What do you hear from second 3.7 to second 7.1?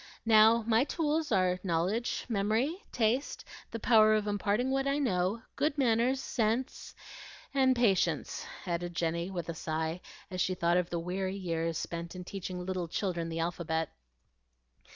power of imparting what I know, good manners, sense,